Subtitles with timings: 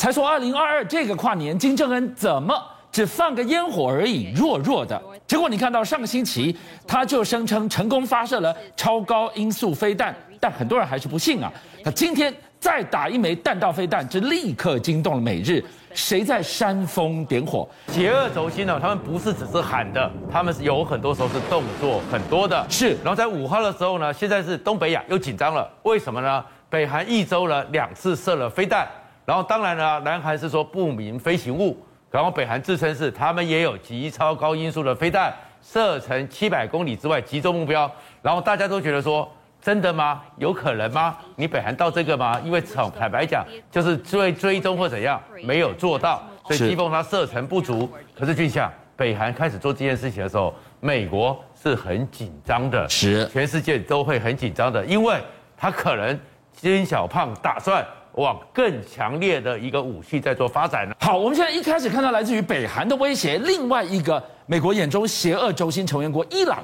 [0.00, 2.58] 才说二零二二这个跨年，金正恩怎么
[2.90, 4.98] 只放个烟火而已，弱弱的。
[5.26, 11.52] 结果你看到上个星期，他就声称成功发射了超高音速飞弹，但很多人还是不信啊。
[11.84, 15.62] 他今天再打一枚弹道飞弹，这立刻惊动了美日。
[15.92, 17.68] 谁在煽风点火？
[17.88, 18.78] 邪恶轴心呢？
[18.80, 22.64] 他们不是只是喊的，他们是有很多时候是动作很多的。
[22.70, 26.42] 是，然后在五号的时候呢，现在是东北亚又紧张了，为什么呢？
[26.70, 28.88] 北韩一周呢两次射了飞弹，
[29.24, 31.76] 然后当然呢，南韩是说不明飞行物，
[32.10, 37.90] 然后北韩自称是他们也有极超高音速的飞弹，射程七百公里之外集中目标，
[38.22, 39.30] 然后大家都觉得说。
[39.62, 40.22] 真的吗？
[40.38, 41.18] 有可能吗？
[41.36, 42.40] 你北韩到这个吗？
[42.42, 47.86] 因为从坦白讲，就是追追踪或怎样，没有做到，所以基奉它射程不足。
[48.18, 55.20] 可是俊相，北韩开始做这件事情的时候，美国是很紧张的，是全世界都会很紧张的，因为
[55.58, 56.18] 他可能
[56.52, 60.94] 金小胖打算往更强烈的一个武器在做发展呢。
[61.00, 66.58] 好，我们现在一开始看到来自于北韩的威胁，另外一个美国眼中邪恶轴心成员国伊朗。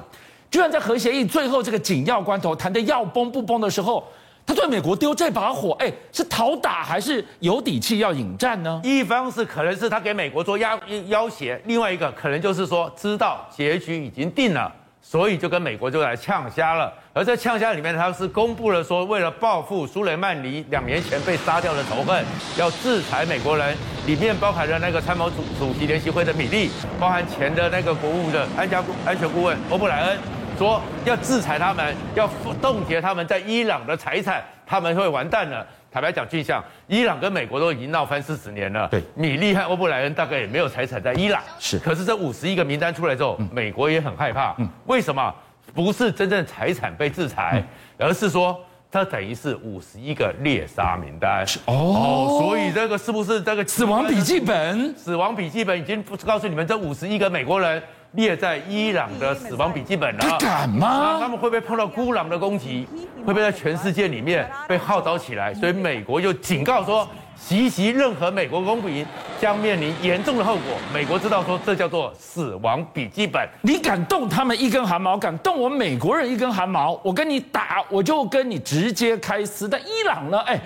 [0.49, 4.03] 居然在核协议最后这个紧要关头谈的要崩不崩的时候，
[4.45, 8.79] 他对美国丢这把火，哎，是讨打还是有底气要引战呢？
[8.83, 14.73] 一方是可能是他给美国做要要挟，另外一个可能就是说知道结局已经定了。
[14.99, 22.23] 所以就跟美国就来呛虾了，而在呛虾里面，他是公布了说，为了报复苏雷曼尼两年前被杀掉的仇恨，
[22.59, 30.19] 要制裁美国人，里面包含了那个参谋主主席联席会的米利，包含前的那个国务的安家安全顾问欧布莱恩，
[30.59, 32.29] 说要制裁他们，要
[32.61, 35.65] 冻结他们在伊朗的财产，他们会完蛋了。
[35.91, 38.87] 坦白讲，俊相，伊朗跟美国都已经闹翻四十年了。
[38.89, 41.41] 对，米利和欧布莱恩大概也没有财产在伊朗。
[41.57, 44.53] 是，可是这五十一个名单出来之后，嗯、美国也很害怕。
[44.59, 45.33] 嗯，为什么？
[45.73, 47.63] 不是真正财产被制裁，
[47.97, 48.59] 嗯、而是说
[48.91, 51.45] 它等于是五十一个猎杀名单。
[51.65, 54.95] 哦，哦，所以这个是不是这个死亡笔记本？
[54.95, 57.81] 死亡笔记本已经告诉你们，这五十一个美国人。
[58.13, 61.19] 列在伊朗的死亡笔记本了，他敢吗？
[61.19, 62.87] 他们会不会碰到孤狼的攻击？
[63.17, 65.53] 会不会在全世界里面被号召起来？
[65.53, 67.07] 所以美国就警告说，
[67.39, 69.05] 袭击任何美国公民
[69.39, 70.77] 将面临严重的后果。
[70.93, 73.47] 美国知道说，这叫做死亡笔记本。
[73.61, 79.69] 你敢动他们一根汗毛，敢动我美国人一根汗毛，我跟你打，我就跟你直接开撕。
[79.69, 80.39] 但伊朗呢？
[80.39, 80.59] 哎，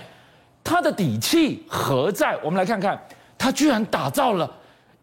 [0.64, 2.38] 他的底气何在？
[2.42, 3.00] 我们来看看，
[3.38, 4.50] 他居然打造了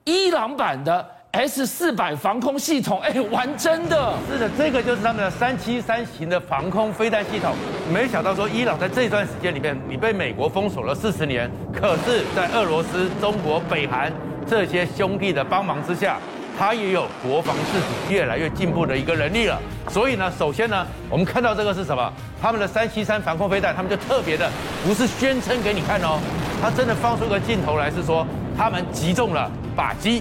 [0.05, 1.18] 伊朗版的。
[1.39, 4.13] S 四百防空系统，哎， 玩真的？
[4.29, 7.55] 是的，这个就是他们的三七三型的防空飞弹系统。
[7.95, 14.13] 没想到说，伊朗在这段时间里面，你被美国封锁了四十年，可是，在俄罗斯、中国、北韩
[14.49, 16.19] 这些兄弟的帮忙之下，
[16.59, 19.61] 他也有国防自主越来越进步的一个能力了。
[19.89, 22.13] 所以呢，首先呢，我们看到这个是什么？
[22.43, 24.51] 他们的三七三防空飞弹，他们就特别的，
[24.85, 26.19] 不是宣称给你看哦，
[26.61, 30.21] 他真的放出个镜头来，是说他们击中了靶机。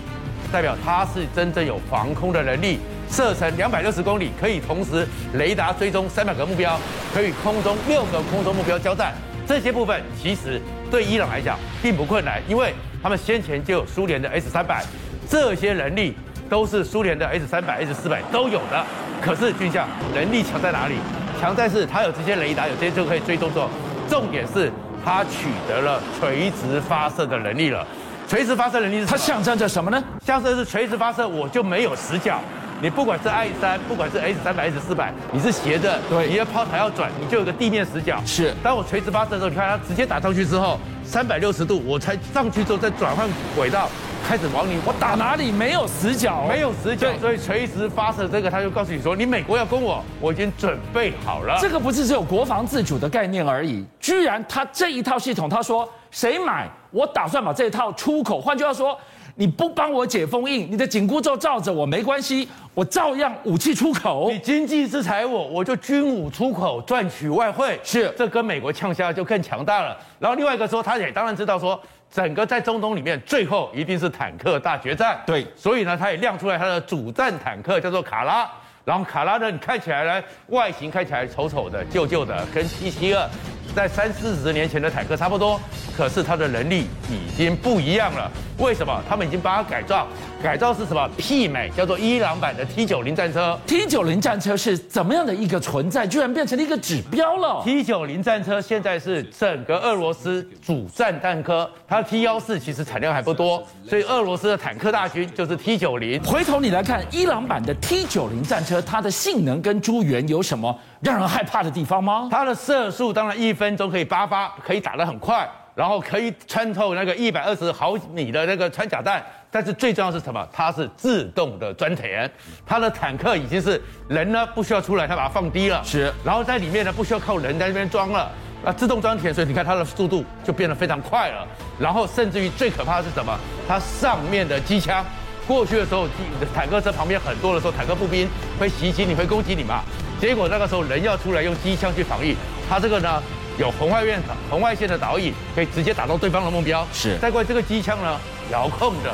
[0.51, 6.79] 代表它是真正有防空的能力，射程两百六十公里，可以同时雷达追踪三百个目标，
[7.13, 9.13] 可以空中六个空中目标交战。
[9.47, 14.83] 这些部分其实对伊朗来讲并不困难，因为他们先前就有苏联的 S 三百，
[15.29, 16.15] 这些能力
[16.49, 18.85] 都是苏联的 S 三百、S 四百都有的。
[19.21, 20.95] 可是军将能力强在哪里？
[21.39, 23.69] 强在是它有这些雷达，有这些就可以追踪做。
[24.09, 24.71] 重点是
[25.05, 27.85] 它取得了垂直发射的能力了。
[28.27, 30.03] 垂直发射能力它象征着什么呢？
[30.27, 32.37] 象征是垂直发射，我就没有死角。
[32.81, 38.21] 你不管是 I 三，不管是 S 三百、S 四百，你是斜着，对，你的炮台要转，你就有个地面死角。
[38.25, 43.87] 是，当我垂直发射的时候，你看它直接打上去之后，三百六十度，我才上去之后再转换轨道。
[44.27, 51.57] 开始往你，我打哪里没有死角，没有死角，所以垂直发射这个，他就告诉你说，你美国要攻我，我已经准备好了。
[51.61, 58.41] 这个不是只有国防自主的概念而已，居然他这一套系统，他说谁买，我打算把这一套出口。
[58.41, 58.99] 换句话说，
[59.39, 64.31] 你不帮我解封印，你的紧箍咒罩着我没关系，我照样武器出口。
[64.31, 67.79] 你经济制裁我，我就军武出口赚取外汇。
[67.83, 69.95] 是，这跟美国呛下就更强大了。
[70.17, 71.79] 然后另外一个说，他也当然知道说。
[72.09, 75.19] 整个在中东里面，最后一定是坦克大决战。
[75.25, 78.49] 对，所以呢，他也亮出来他的主战坦克，叫做卡拉。
[78.85, 83.29] 然后卡拉呢，你看起来呢，外形看起来丑丑的、旧旧的，跟 T 七二
[83.75, 85.59] 在三四十年前的坦克差不多。
[85.97, 88.31] 可是它的能力已经不一样了。
[88.57, 89.03] 为什么？
[89.07, 90.07] 他们已经把它改造，
[90.41, 91.07] 改造是什么？
[91.19, 93.57] 媲美叫做伊朗版的 T 九零战车。
[93.67, 96.07] T 九零战车是怎么样的一个存在？
[96.07, 97.61] 居然变成了一个指标了。
[97.63, 106.19] T 九零战车现在是整个俄罗斯主战坦克，它 T 幺四其实产量还不多，所以俄罗斯的坦克大军就是 T 九零。
[106.23, 112.27] 回头你来看伊朗版的 T 九零战车，它的性能跟诸元有什么让人害怕的地方吗？
[112.31, 115.47] 它的射速当然一分钟可以八发，可以打得很快。
[115.77, 120.43] 然后可以穿透那个一百二十毫米的那个穿甲弹，但是最重要是什么？
[120.51, 122.27] 它是自动的装填，
[122.65, 128.31] 它的坦克已经是人呢不需要出来，它把它放低了，是，然后在里面呢不需要靠人在那边装了，
[128.65, 131.47] 那自动装填，所以你看它的速度就变得非常快了，
[131.77, 133.37] 然后甚至于最可怕的是什么？
[133.67, 135.05] 它上面的机枪，
[135.45, 136.07] 过去的时候，
[136.55, 138.27] 坦克车旁边很多的时候，坦克步兵
[138.59, 139.83] 会袭击你，会攻击你嘛，
[140.19, 142.35] 结果那个时候人要出来用机枪去防御，
[142.67, 143.21] 它这个呢？
[143.57, 146.85] 有红外线、红外线的导引，可以直接打到对方的目标。
[146.93, 147.17] 是。
[147.17, 148.19] 再过来这个机枪呢，
[148.51, 149.11] 遥控的，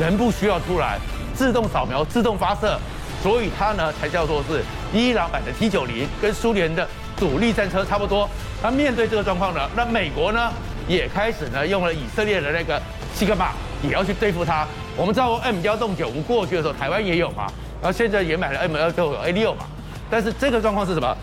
[0.00, 0.98] 人不需要出来，
[1.34, 2.78] 自动扫描、自动发射，
[3.22, 4.62] 所以它呢才叫做是
[4.94, 8.28] 伊朗版的 T 九零，跟苏联的主力战车差不多。
[8.62, 10.50] 那面对这个状况呢，那美国呢
[10.88, 12.80] 也开始呢用了以色列的那个
[13.14, 13.50] 西格玛，
[13.82, 14.66] 也要去对付它。
[14.96, 17.46] 我们知道 M 幺洞九五过去的时候，台湾也有嘛，
[17.82, 19.66] 然后现在也买了 M 幺洞九 A 六嘛。
[20.12, 21.16] 但是这个状况是什么？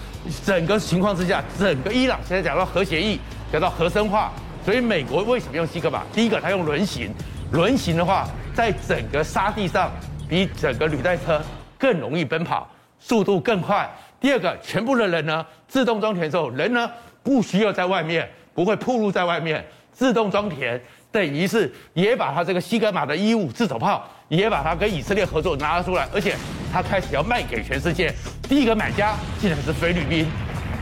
[0.44, 3.20] 整个情况之下，整个伊朗现在讲到核协议，
[3.52, 4.32] 讲到核生化，
[4.66, 6.02] 所以美国为什么用西格玛？
[6.12, 7.14] 第一个，它用轮型，
[7.52, 9.92] 轮型的话，在整个沙地上
[10.28, 11.40] 比整个履带车
[11.78, 13.88] 更容易奔跑，速度更快。
[14.20, 16.90] 第二个，全部的人呢，自动装填之后，人呢
[17.22, 20.82] 不需要在外面，不会暴露在外面，自动装填。
[21.12, 26.36] 等于是也把他这个西格玛的一五自走炮，也把它跟以色列合作拿了出来，而且
[26.72, 28.14] 他开始要卖给全世界。
[28.44, 30.28] 第一个买家竟然是菲律宾，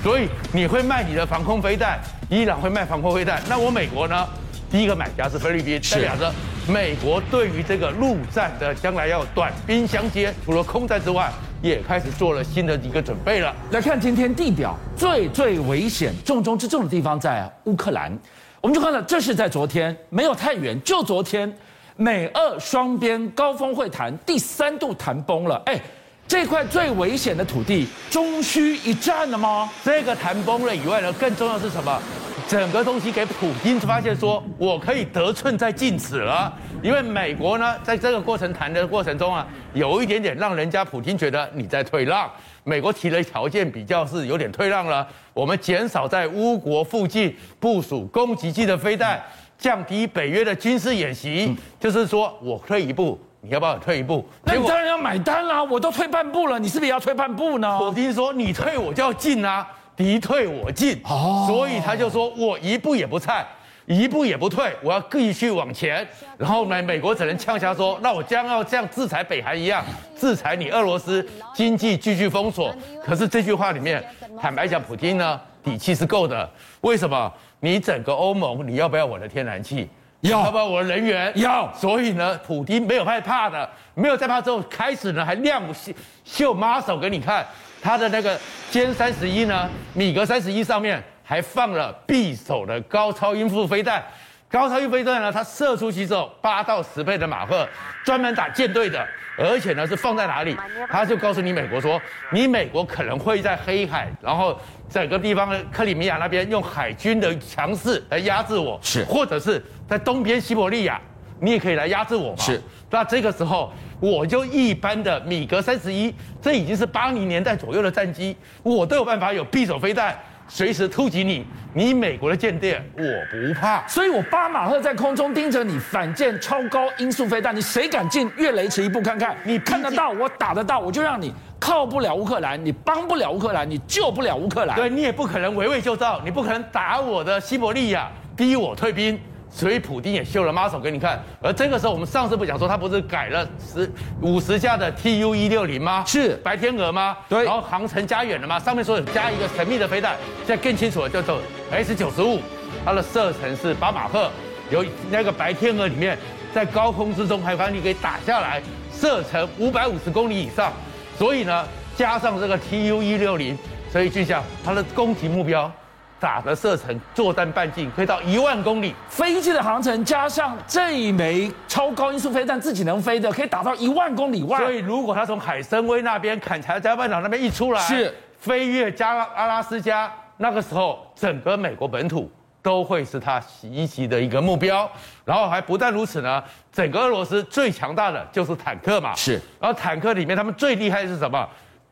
[0.03, 4.27] 所以你会卖你的防空飞弹，伊朗会卖防空飞弹，那我美国呢？
[4.69, 6.33] 第一个买家是菲律宾，代表着
[6.67, 11.31] 美国对于这个陆战的将来要短兵相接，除了空战之外，
[11.61, 13.55] 也开始做了新的一个准备了。
[13.71, 18.11] 来看今天地表最最危险、重中之重的地方在乌克兰。
[18.59, 21.51] 我们就看到，这是在昨天，没有太远，就昨天，
[21.95, 25.61] 美俄双边高峰会谈第三度谈崩了。
[25.67, 25.79] 哎，
[26.27, 29.69] 这块最危险的土地，终须一战了吗？
[29.83, 32.01] 这个谈崩了以外呢，更重要的是什么？
[32.47, 36.51] 整个东西给普京发现说，我可以得寸在进尺了。
[36.81, 42.29] 因为美国呢，在这个过程谈的过程中啊，有一点点让人家普京觉得你在退让。
[42.67, 45.07] 美国提的条件，比较是有点退让了。
[45.33, 49.23] 我们减少在乌国附近部署攻击性的飞弹，
[49.57, 54.27] 降低北约的军事演习，就是说我退一步，你要不要退一步？
[54.43, 55.63] 那你当然要买单啦！
[55.63, 57.79] 我都退半步了，你是不是也要退半步呢？
[57.79, 59.65] 普京说你退我就要进啊，
[59.95, 61.01] 敌退我进，
[61.47, 63.47] 所以他就说我一步也不菜。
[63.87, 66.05] 一步也不退，我要继续往前。
[66.37, 69.81] 然后呢，美国只能呛下说：“那我将要像制裁北韩一样，
[70.19, 71.25] 制裁你俄罗斯，
[71.55, 74.03] 经济继续封锁。”可是这句话里面，
[74.39, 76.47] 坦白讲，普京呢底气是够的。
[76.81, 77.31] 为什么？
[77.61, 79.89] 你整个欧盟，你要不要我的天然气？
[80.19, 81.31] 要，要不要我的人员？
[81.35, 81.73] 要。
[81.73, 85.93] 所以呢，普京没有害怕的，没有在怕之后，开始呢还亮秀
[86.25, 87.47] 秀 muscle 给你看，
[87.81, 88.37] 他的那个
[88.69, 91.01] 歼三十一呢，米格三十一上面。
[91.27, 94.01] 还放了匕首的高超音速飞弹，
[94.49, 97.67] 高超音速飞弹呢，它射出去之后八到十倍的马赫，
[98.05, 99.05] 专门打舰队的，
[99.37, 100.55] 而且呢是放在哪里？
[100.89, 102.01] 他就告诉你美国说，
[102.31, 104.57] 你美国可能会在黑海，然后
[104.89, 110.97] 整个地方的克里米亚那边用海军的强势来压制我，是，或者是在东边西伯利亚，
[111.41, 112.37] 你也可以来压制我嘛？
[112.37, 112.61] 是。
[112.89, 113.69] 那这个时候，
[113.99, 118.33] 我就一般的米格三十一，这已经是八零年代左右的战机，
[118.63, 120.17] 我都有办法有匕首飞弹。
[120.47, 129.35] 随时突击你，你美国的舰队我不怕，所以我巴马赫在空中盯着你反舰超高音速飞弹，你谁敢进越雷池一步看看？
[129.43, 134.75] 你看得到我打得到，我就让你靠不了乌克兰，你帮不了乌克兰，你救不了乌克兰。
[134.75, 139.19] 对，你也不可能围魏救赵，你不可能打我的西伯利亚，逼我退兵。
[139.49, 143.89] 所以普丁也秀了 muscle 给你看，而这个时候我们上次不讲说他不是改了十
[144.21, 146.03] 五十架的 Tu 一六零吗？
[146.05, 147.17] 是白天鹅吗？
[147.27, 148.59] 对，然后航程加远了吗？
[148.59, 151.39] 上面说有加一个神秘的飞弹，现在更清楚了，叫做
[151.71, 152.39] S 九十五，
[152.85, 154.29] 它的射程是八马赫，
[154.69, 156.17] 由那个白天鹅里面
[156.53, 158.61] 在高空之中还把你给打下来，
[158.91, 160.71] 射程五百五十公里以上，
[161.17, 163.57] 所以呢加上这个 Tu 一六零，
[163.91, 165.71] 所以就像它的攻击目标。
[166.19, 174.57] 打的射程，作战半径可以到一万公里，飞机的航程加上这一枚超高音速飞弹自己能飞的，可以打到一万公里外。
[174.57, 182.31] 所以如果他从海参崴那边、坎柴加半岛那边一出来，是飞越加阿拉斯加，那个时候整个美国本土
[182.61, 184.89] 都会是他袭击的一个目标。
[185.23, 189.33] 然后还不但如此呢，整个俄罗斯最强大的就是坦克嘛，是。
[189.59, 191.47] 然后坦克里面他们最厉害的是什么？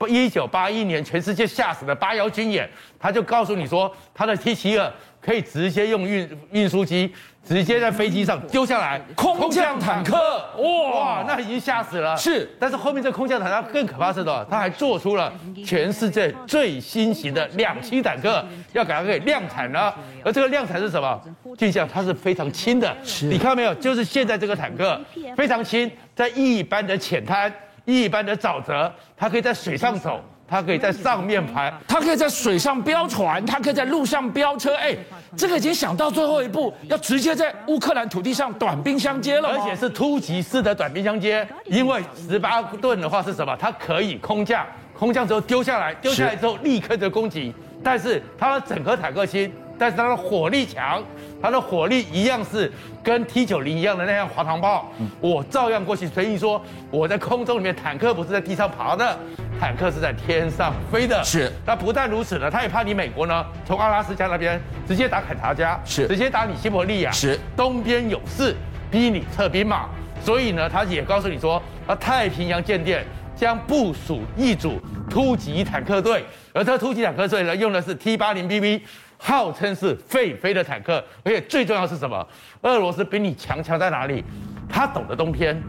[0.08, 2.70] 一九八一年全世界吓死的八幺军演，
[3.00, 7.14] 他就告诉你说，他的 T 七二可以直接用运运输机。
[7.48, 10.18] 直接在飞机上丢下来，空降坦克，
[10.58, 12.18] 哇哇，那已经吓死了。
[12.18, 15.32] 是，但是后面这空降坦克更可怕是的，他还做出了
[15.64, 18.44] 全世界最新型的两栖坦克，
[18.74, 19.96] 要给它给量产了。
[20.24, 21.22] 而这个量产是什么？
[21.56, 23.76] 就像它是非常轻的，你看到没有？
[23.76, 25.00] 就是现在这个坦克
[25.38, 27.54] 非常轻，在一般的浅滩、
[27.86, 30.20] 一般的沼泽，它可以在水上走。
[30.48, 34.76] 它可以在上面排， 它可以在水上飙船，它可以在路上飙车。
[34.76, 34.96] 哎，
[35.36, 41.48] 这个已经想到最后一步，要直接在乌克兰土地上短兵相接了，而且是突击式的短兵相接。
[41.66, 43.58] 因为十八吨的话是什么？
[43.60, 44.64] 它可以空降，
[44.96, 47.52] 空降之后丢下来，丢下来之后立刻就攻击。
[47.84, 51.04] 但是它的整个坦克轻，但是它的火力强。
[51.42, 52.72] 它的火力一样是
[53.04, 56.08] 跟 T 九零一样的那样滑膛炮，我照样过去。
[56.08, 59.16] 所以说我在空中里面，坦克不是在地上爬的，
[59.60, 61.24] 坦克是在天上飞的。
[61.24, 61.52] 是。
[61.64, 68.56] 那不但如此呢，他也怕你美国呢，从阿拉斯加那边直接打肯塔加，是，直接打你西伯利亚，是，东边有事，
[68.90, 69.88] 逼你撤兵嘛。
[70.24, 73.06] 所以呢，他也告诉你说，啊，太平洋舰队
[73.36, 78.82] 将部署一组突击坦克队，而这突击坦克队呢，用的是 T 八零 BB。
[79.26, 82.28] 号称是废飞的坦克，而且最重要是什么？
[82.62, 84.24] 俄罗斯比你强强在哪里？
[84.70, 85.60] 他懂得冬天，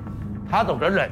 [0.51, 1.09] 他懂得冷，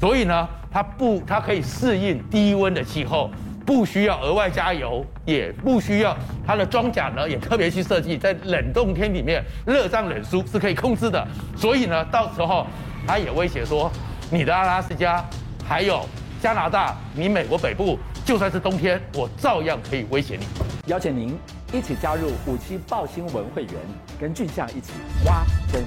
[0.00, 3.30] 所以呢，他不，他可以适应低温的气候，
[3.64, 11.24] 不需要额外加油，也不需要他的装甲呢，也特别去设计在冷冻天里面热胀冷缩是可以控制的。
[11.56, 12.66] 所以呢，到时候
[13.06, 13.88] 他也威胁说，
[14.28, 15.24] 你的阿拉斯加
[15.64, 16.04] 还有
[16.42, 20.44] 加拿大，你美国北部就算是冬天，我照样可以威胁你。
[20.86, 21.38] 邀请您。
[21.72, 23.74] 一起加入五七报新闻会员，
[24.20, 24.92] 跟俊相一起
[25.24, 25.82] 挖根。